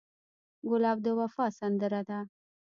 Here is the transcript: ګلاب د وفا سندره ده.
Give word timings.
ګلاب 0.69 0.97
د 1.05 1.07
وفا 1.19 1.45
سندره 1.59 2.01
ده. 2.09 2.19